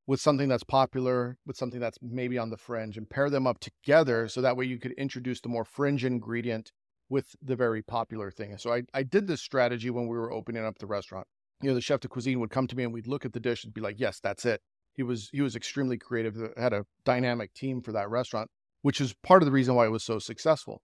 with 0.08 0.20
something 0.20 0.50
that's 0.50 0.63
popular, 0.63 1.38
with 1.46 1.58
something 1.58 1.79
that's 1.79 2.00
maybe 2.01 2.38
on 2.39 2.50
the 2.50 2.58
fringe, 2.58 2.98
and 2.98 3.08
pair 3.08 3.29
them 3.29 3.46
up 3.46 3.60
together 3.60 4.27
so 4.27 4.41
that 4.41 4.58
way 4.58 4.65
you 4.65 4.79
could 4.79 4.94
introduce 4.94 5.39
the 5.41 5.50
more 5.50 5.65
fringe 5.65 6.03
ingredient 6.03 6.72
with 7.10 7.36
the 7.41 7.56
very 7.56 7.84
popular 7.84 8.32
thing. 8.32 8.58
So 8.58 8.74
I, 8.74 8.84
I 8.94 9.03
did 9.03 9.27
this 9.27 9.41
strategy 9.41 9.91
when 9.91 10.08
we 10.08 10.17
were 10.17 10.32
opening 10.32 10.65
up 10.65 10.79
the 10.79 10.88
restaurant. 10.88 11.27
You 11.62 11.70
know, 11.70 11.75
the 11.75 11.82
chef 11.82 12.00
de 12.00 12.08
cuisine 12.08 12.39
would 12.39 12.50
come 12.50 12.67
to 12.67 12.75
me 12.75 12.84
and 12.86 12.94
we'd 12.94 13.08
look 13.08 13.25
at 13.25 13.34
the 13.34 13.39
dish 13.39 13.63
and 13.63 13.74
be 13.74 13.82
like, 13.82 14.00
yes, 14.00 14.20
that's 14.20 14.46
it. 14.46 14.62
He 14.98 15.04
was 15.04 15.30
he 15.32 15.42
was 15.42 15.56
extremely 15.56 15.98
creative, 15.98 16.36
uh, 16.36 16.60
had 16.60 16.74
a 16.74 16.86
dynamic 17.06 17.54
team 17.54 17.82
for 17.82 17.92
that 17.94 18.10
restaurant, 18.10 18.50
which 18.82 19.00
is 19.00 19.13
part 19.24 19.42
of 19.42 19.46
the 19.46 19.51
reason 19.51 19.75
why 19.75 19.86
it 19.86 19.92
was 19.92 20.04
so 20.04 20.20
successful. 20.20 20.82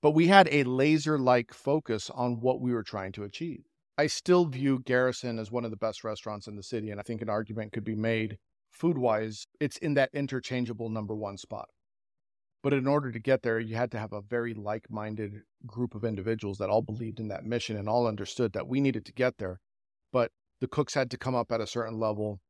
But 0.00 0.12
we 0.12 0.28
had 0.28 0.48
a 0.52 0.62
laser-like 0.62 1.52
focus 1.52 2.08
on 2.10 2.40
what 2.40 2.60
we 2.60 2.72
were 2.72 2.84
trying 2.84 3.12
to 3.12 3.24
achieve. 3.24 3.64
I 3.98 4.06
still 4.06 4.44
view 4.44 4.78
Garrison 4.78 5.38
as 5.38 5.50
one 5.50 5.64
of 5.64 5.70
the 5.70 5.76
best 5.76 6.04
restaurants 6.04 6.46
in 6.46 6.54
the 6.54 6.62
city. 6.62 6.90
And 6.90 7.00
I 7.00 7.02
think 7.02 7.22
an 7.22 7.30
argument 7.30 7.72
could 7.72 7.84
be 7.84 7.96
made 7.96 8.38
food 8.70 8.98
wise, 8.98 9.46
it's 9.58 9.78
in 9.78 9.94
that 9.94 10.10
interchangeable 10.12 10.90
number 10.90 11.14
one 11.14 11.38
spot. 11.38 11.68
But 12.62 12.74
in 12.74 12.86
order 12.86 13.10
to 13.10 13.18
get 13.18 13.42
there, 13.42 13.58
you 13.58 13.74
had 13.74 13.90
to 13.92 13.98
have 13.98 14.12
a 14.12 14.20
very 14.20 14.52
like 14.52 14.90
minded 14.90 15.42
group 15.66 15.94
of 15.94 16.04
individuals 16.04 16.58
that 16.58 16.68
all 16.68 16.82
believed 16.82 17.18
in 17.18 17.28
that 17.28 17.44
mission 17.44 17.76
and 17.76 17.88
all 17.88 18.06
understood 18.06 18.52
that 18.52 18.68
we 18.68 18.80
needed 18.80 19.06
to 19.06 19.12
get 19.12 19.38
there. 19.38 19.60
But 20.12 20.30
the 20.60 20.68
cooks 20.68 20.94
had 20.94 21.10
to 21.12 21.18
come 21.18 21.34
up 21.34 21.50
at 21.50 21.60
a 21.60 21.66
certain 21.66 21.98
level 21.98 22.40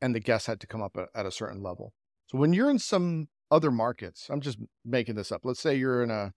and 0.00 0.14
the 0.14 0.20
guests 0.20 0.46
had 0.46 0.60
to 0.60 0.66
come 0.66 0.82
up 0.82 0.96
at 1.14 1.26
a 1.26 1.30
certain 1.30 1.62
level. 1.62 1.92
So 2.26 2.38
when 2.38 2.52
you're 2.52 2.70
in 2.70 2.78
some 2.78 3.28
other 3.50 3.70
markets, 3.70 4.28
I'm 4.30 4.40
just 4.40 4.58
making 4.84 5.14
this 5.14 5.30
up. 5.30 5.42
Let's 5.44 5.60
say 5.60 5.76
you're 5.76 6.02
in 6.02 6.10
a 6.10 6.32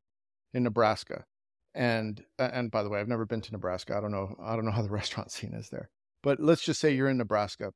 in 0.53 0.63
Nebraska 0.63 1.25
and 1.73 2.23
and 2.37 2.71
by 2.71 2.83
the 2.83 2.89
way, 2.89 2.99
I've 2.99 3.07
never 3.07 3.25
been 3.25 3.41
to 3.41 3.51
Nebraska. 3.51 3.95
I 3.95 4.01
don't 4.01 4.11
know. 4.11 4.35
I 4.41 4.55
don't 4.55 4.65
know 4.65 4.71
how 4.71 4.81
the 4.81 4.89
restaurant 5.01 5.31
scene 5.31 5.53
is 5.53 5.69
there. 5.69 5.89
But 6.21 6.39
let's 6.39 6.63
just 6.63 6.79
say 6.79 6.93
you're 6.93 7.09
in 7.09 7.17
Nebraska, 7.17 7.71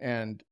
and 0.00 0.42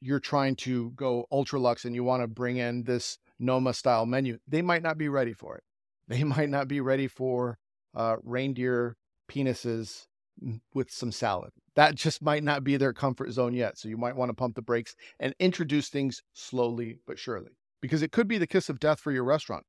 you're 0.00 0.20
trying 0.20 0.56
to 0.56 0.90
go 0.90 1.26
ultra 1.30 1.60
lux, 1.60 1.84
and 1.84 1.94
you 1.94 2.04
want 2.04 2.22
to 2.22 2.28
bring 2.28 2.56
in 2.56 2.84
this 2.84 3.18
Noma 3.38 3.74
style 3.74 4.06
menu. 4.06 4.38
They 4.48 4.62
might 4.62 4.82
not 4.82 4.98
be 4.98 5.08
ready 5.08 5.32
for 5.32 5.56
it. 5.56 5.64
They 6.08 6.24
might 6.36 6.48
not 6.48 6.68
be 6.68 6.80
ready 6.80 7.06
for 7.06 7.58
uh, 7.94 8.16
reindeer 8.22 8.96
penises 9.30 10.06
with 10.74 10.90
some 10.90 11.12
salad. 11.12 11.50
That 11.74 11.94
just 11.94 12.22
might 12.22 12.42
not 12.42 12.64
be 12.64 12.76
their 12.76 12.92
comfort 12.92 13.32
zone 13.32 13.54
yet. 13.54 13.78
So 13.78 13.88
you 13.88 13.96
might 13.96 14.16
want 14.16 14.30
to 14.30 14.34
pump 14.34 14.54
the 14.54 14.62
brakes 14.62 14.94
and 15.20 15.34
introduce 15.38 15.88
things 15.88 16.22
slowly 16.32 16.98
but 17.06 17.18
surely, 17.18 17.52
because 17.80 18.02
it 18.02 18.12
could 18.12 18.28
be 18.28 18.38
the 18.38 18.46
kiss 18.46 18.68
of 18.68 18.80
death 18.80 19.00
for 19.00 19.12
your 19.12 19.24
restaurant. 19.24 19.64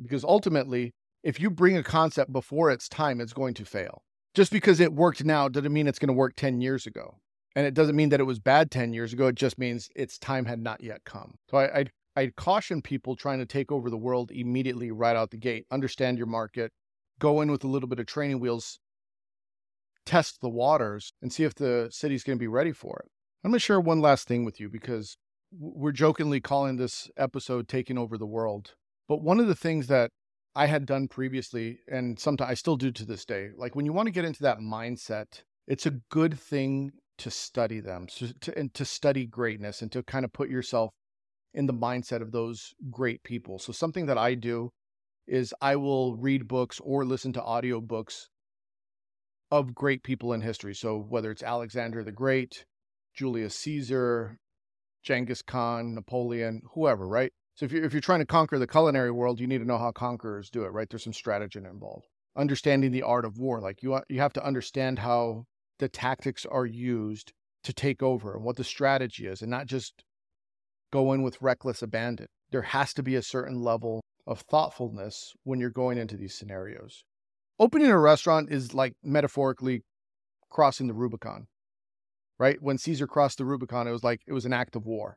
Because 0.00 0.24
ultimately, 0.24 0.92
if 1.22 1.40
you 1.40 1.50
bring 1.50 1.76
a 1.76 1.82
concept 1.82 2.32
before 2.32 2.70
its 2.70 2.88
time, 2.88 3.20
it's 3.20 3.32
going 3.32 3.54
to 3.54 3.64
fail. 3.64 4.02
Just 4.34 4.50
because 4.50 4.80
it 4.80 4.92
worked 4.92 5.24
now 5.24 5.48
doesn't 5.48 5.72
mean 5.72 5.86
it's 5.86 5.98
going 5.98 6.08
to 6.08 6.12
work 6.12 6.34
10 6.36 6.60
years 6.60 6.86
ago. 6.86 7.18
And 7.56 7.66
it 7.66 7.74
doesn't 7.74 7.94
mean 7.94 8.08
that 8.08 8.20
it 8.20 8.24
was 8.24 8.40
bad 8.40 8.70
10 8.70 8.92
years 8.92 9.12
ago. 9.12 9.28
It 9.28 9.36
just 9.36 9.58
means 9.58 9.88
its 9.94 10.18
time 10.18 10.44
had 10.44 10.58
not 10.58 10.82
yet 10.82 11.04
come. 11.04 11.36
So 11.48 11.58
I, 11.58 11.78
I'd, 11.78 11.92
I'd 12.16 12.36
caution 12.36 12.82
people 12.82 13.14
trying 13.14 13.38
to 13.38 13.46
take 13.46 13.70
over 13.70 13.90
the 13.90 13.96
world 13.96 14.32
immediately 14.32 14.90
right 14.90 15.16
out 15.16 15.30
the 15.30 15.36
gate. 15.36 15.66
Understand 15.70 16.18
your 16.18 16.26
market, 16.26 16.72
go 17.20 17.40
in 17.40 17.50
with 17.50 17.62
a 17.62 17.68
little 17.68 17.88
bit 17.88 18.00
of 18.00 18.06
training 18.06 18.40
wheels, 18.40 18.80
test 20.06 20.40
the 20.40 20.48
waters, 20.48 21.12
and 21.22 21.32
see 21.32 21.44
if 21.44 21.54
the 21.54 21.88
city's 21.90 22.24
going 22.24 22.38
to 22.38 22.42
be 22.42 22.48
ready 22.48 22.72
for 22.72 23.02
it. 23.04 23.10
I'm 23.44 23.50
going 23.50 23.58
to 23.58 23.64
share 23.64 23.80
one 23.80 24.00
last 24.00 24.26
thing 24.26 24.44
with 24.44 24.60
you 24.60 24.68
because 24.68 25.16
we're 25.52 25.92
jokingly 25.92 26.40
calling 26.40 26.76
this 26.76 27.10
episode 27.16 27.68
Taking 27.68 27.98
Over 27.98 28.16
the 28.16 28.26
World. 28.26 28.74
But 29.08 29.22
one 29.22 29.38
of 29.38 29.46
the 29.46 29.54
things 29.54 29.86
that 29.88 30.10
I 30.54 30.66
had 30.66 30.86
done 30.86 31.08
previously, 31.08 31.80
and 31.90 32.18
sometimes 32.18 32.50
I 32.50 32.54
still 32.54 32.76
do 32.76 32.90
to 32.92 33.04
this 33.04 33.24
day. 33.24 33.48
Like 33.56 33.74
when 33.74 33.86
you 33.86 33.92
want 33.92 34.06
to 34.06 34.12
get 34.12 34.24
into 34.24 34.42
that 34.42 34.58
mindset, 34.58 35.42
it's 35.66 35.86
a 35.86 35.98
good 36.10 36.38
thing 36.38 36.92
to 37.18 37.30
study 37.30 37.80
them, 37.80 38.06
so 38.08 38.28
to, 38.40 38.58
and 38.58 38.72
to 38.74 38.84
study 38.84 39.26
greatness, 39.26 39.82
and 39.82 39.90
to 39.92 40.02
kind 40.02 40.24
of 40.24 40.32
put 40.32 40.48
yourself 40.48 40.92
in 41.52 41.66
the 41.66 41.72
mindset 41.74 42.22
of 42.22 42.32
those 42.32 42.74
great 42.90 43.22
people. 43.22 43.58
So 43.58 43.72
something 43.72 44.06
that 44.06 44.18
I 44.18 44.34
do 44.34 44.70
is 45.26 45.54
I 45.60 45.76
will 45.76 46.16
read 46.16 46.48
books 46.48 46.80
or 46.82 47.04
listen 47.04 47.32
to 47.34 47.40
audiobooks 47.40 48.26
of 49.50 49.74
great 49.74 50.02
people 50.02 50.32
in 50.32 50.40
history. 50.40 50.74
So 50.74 50.98
whether 50.98 51.30
it's 51.30 51.42
Alexander 51.42 52.02
the 52.02 52.12
Great, 52.12 52.64
Julius 53.14 53.54
Caesar, 53.56 54.38
Genghis 55.02 55.42
Khan, 55.42 55.94
Napoleon, 55.94 56.62
whoever, 56.74 57.06
right? 57.06 57.32
So 57.54 57.66
if 57.66 57.72
you're, 57.72 57.84
if 57.84 57.92
you're 57.92 58.00
trying 58.00 58.20
to 58.20 58.26
conquer 58.26 58.58
the 58.58 58.66
culinary 58.66 59.12
world, 59.12 59.38
you 59.38 59.46
need 59.46 59.58
to 59.58 59.64
know 59.64 59.78
how 59.78 59.92
conquerors 59.92 60.50
do 60.50 60.64
it, 60.64 60.72
right? 60.72 60.88
There's 60.88 61.04
some 61.04 61.12
strategy 61.12 61.58
involved. 61.58 62.06
Understanding 62.36 62.90
the 62.90 63.02
art 63.02 63.24
of 63.24 63.38
war, 63.38 63.60
like 63.60 63.80
you 63.82 64.00
you 64.08 64.18
have 64.18 64.32
to 64.32 64.44
understand 64.44 64.98
how 64.98 65.44
the 65.78 65.88
tactics 65.88 66.44
are 66.44 66.66
used 66.66 67.32
to 67.62 67.72
take 67.72 68.02
over 68.02 68.34
and 68.34 68.44
what 68.44 68.56
the 68.56 68.64
strategy 68.64 69.26
is, 69.26 69.40
and 69.40 69.50
not 69.50 69.66
just 69.66 70.02
go 70.92 71.12
in 71.12 71.22
with 71.22 71.40
reckless 71.40 71.80
abandon. 71.80 72.26
There 72.50 72.62
has 72.62 72.92
to 72.94 73.04
be 73.04 73.14
a 73.14 73.22
certain 73.22 73.60
level 73.60 74.00
of 74.26 74.40
thoughtfulness 74.40 75.32
when 75.44 75.60
you're 75.60 75.70
going 75.70 75.96
into 75.96 76.16
these 76.16 76.34
scenarios. 76.34 77.04
Opening 77.58 77.88
a 77.88 77.98
restaurant 77.98 78.50
is 78.52 78.74
like 78.74 78.94
metaphorically 79.02 79.82
crossing 80.50 80.86
the 80.88 80.94
Rubicon, 80.94 81.46
right? 82.38 82.60
When 82.62 82.78
Caesar 82.78 83.06
crossed 83.06 83.38
the 83.38 83.44
Rubicon, 83.44 83.88
it 83.88 83.92
was 83.92 84.04
like 84.04 84.22
it 84.26 84.32
was 84.32 84.44
an 84.46 84.52
act 84.52 84.76
of 84.76 84.86
war 84.86 85.16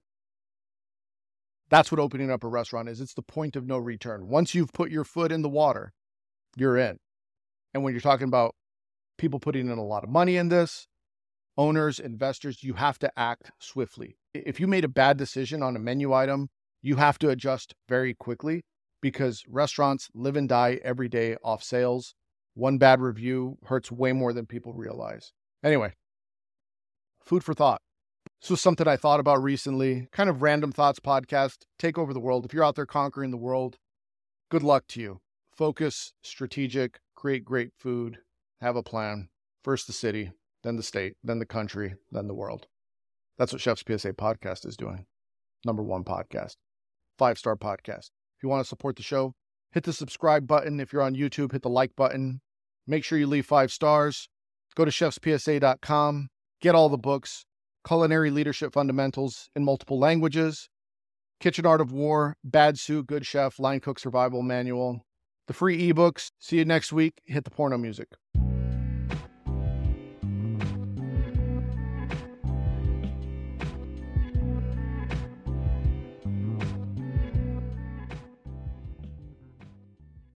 That's 1.69 1.91
what 1.91 1.99
opening 1.99 2.31
up 2.31 2.43
a 2.43 2.47
restaurant 2.47 2.89
is. 2.89 3.01
It's 3.01 3.13
the 3.15 3.21
point 3.23 3.55
of 3.55 3.65
no 3.67 3.77
return. 3.77 4.27
Once 4.29 4.55
you've 4.55 4.73
put 4.73 4.91
your 4.91 5.03
foot 5.03 5.31
in 5.31 5.41
the 5.41 5.49
water, 5.49 5.93
you're 6.57 6.77
in. 6.77 6.99
And 7.73 7.83
when 7.83 7.93
you're 7.93 8.01
talking 8.01 8.27
about 8.27 8.55
people 9.17 9.39
putting 9.39 9.67
in 9.69 9.77
a 9.77 9.85
lot 9.85 10.03
of 10.03 10.09
money 10.09 10.37
in 10.37 10.49
this, 10.49 10.87
owners, 11.57 11.99
investors, 11.99 12.63
you 12.63 12.75
have 12.75 12.99
to 12.99 13.11
act 13.19 13.51
swiftly. 13.59 14.17
If 14.33 14.59
you 14.59 14.67
made 14.67 14.85
a 14.85 14.89
bad 14.89 15.17
decision 15.17 15.63
on 15.63 15.75
a 15.75 15.79
menu 15.79 16.13
item, 16.13 16.49
you 16.81 16.97
have 16.97 17.19
to 17.19 17.29
adjust 17.29 17.75
very 17.89 18.13
quickly 18.13 18.63
because 19.01 19.43
restaurants 19.47 20.09
live 20.13 20.35
and 20.37 20.49
die 20.49 20.79
every 20.83 21.09
day 21.09 21.37
off 21.43 21.63
sales. 21.63 22.15
One 22.57 22.79
bad 22.79 23.01
review 23.01 23.59
hurts 23.65 23.91
way 23.91 24.13
more 24.13 24.33
than 24.33 24.47
people 24.47 24.73
realize. 24.73 25.31
Anyway, 25.63 25.93
food 27.23 27.43
for 27.43 27.53
thought. 27.53 27.83
This 28.41 28.49
was 28.49 28.61
something 28.61 28.87
I 28.87 28.97
thought 28.97 29.19
about 29.19 29.43
recently, 29.43 30.07
kind 30.11 30.27
of 30.27 30.41
random 30.41 30.71
thoughts 30.71 30.99
podcast. 30.99 31.67
Take 31.77 31.99
over 31.99 32.15
the 32.15 32.19
world. 32.19 32.45
If 32.45 32.55
you're 32.55 32.63
out 32.63 32.73
there 32.73 32.87
conquering 32.87 33.29
the 33.29 33.37
world, 33.37 33.77
good 34.49 34.63
luck 34.63 34.85
to 34.87 34.99
you. 34.99 35.21
Focus, 35.55 36.13
strategic, 36.23 36.99
create 37.15 37.45
great 37.45 37.73
food, 37.77 38.17
have 38.59 38.75
a 38.75 38.81
plan. 38.81 39.29
First 39.63 39.85
the 39.85 39.93
city, 39.93 40.31
then 40.63 40.77
the 40.77 40.83
state, 40.83 41.13
then 41.23 41.37
the 41.37 41.45
country, 41.45 41.93
then 42.11 42.27
the 42.27 42.33
world. 42.33 42.65
That's 43.37 43.53
what 43.53 43.61
Chef's 43.61 43.83
PSA 43.87 44.13
podcast 44.13 44.65
is 44.65 44.75
doing. 44.75 45.05
Number 45.63 45.83
one 45.83 46.03
podcast, 46.03 46.55
five 47.19 47.37
star 47.37 47.55
podcast. 47.55 48.09
If 48.35 48.41
you 48.41 48.49
want 48.49 48.63
to 48.63 48.67
support 48.67 48.95
the 48.95 49.03
show, 49.03 49.35
hit 49.73 49.83
the 49.83 49.93
subscribe 49.93 50.47
button. 50.47 50.79
If 50.79 50.91
you're 50.91 51.03
on 51.03 51.15
YouTube, 51.15 51.51
hit 51.51 51.61
the 51.61 51.69
like 51.69 51.95
button. 51.95 52.41
Make 52.87 53.03
sure 53.03 53.19
you 53.19 53.27
leave 53.27 53.45
five 53.45 53.71
stars. 53.71 54.29
Go 54.75 54.85
to 54.85 54.91
chefspsa.com, 54.91 56.29
get 56.61 56.75
all 56.75 56.89
the 56.89 56.97
books, 56.97 57.45
Culinary 57.85 58.31
Leadership 58.31 58.73
Fundamentals 58.73 59.49
in 59.55 59.63
multiple 59.65 59.99
languages, 59.99 60.69
Kitchen 61.39 61.65
Art 61.65 61.81
of 61.81 61.91
War, 61.91 62.35
Bad 62.43 62.77
Soup, 62.79 63.05
Good 63.05 63.25
Chef, 63.25 63.59
Line 63.59 63.79
Cook 63.79 63.99
Survival 63.99 64.41
Manual, 64.41 65.05
the 65.47 65.53
free 65.53 65.91
ebooks. 65.91 66.31
See 66.39 66.57
you 66.57 66.65
next 66.65 66.93
week. 66.93 67.13
Hit 67.25 67.45
the 67.45 67.49
porno 67.51 67.77
music. 67.77 68.09